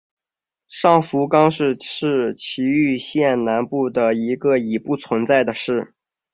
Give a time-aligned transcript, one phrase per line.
[0.67, 5.93] 上福冈市是崎玉县南部的一个已不存在的市。